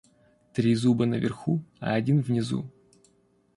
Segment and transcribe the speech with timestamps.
[0.53, 2.65] Три зуба наверху, а один внизу.